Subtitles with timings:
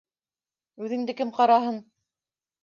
[0.85, 1.79] Үҙеңде кем ҡараһын?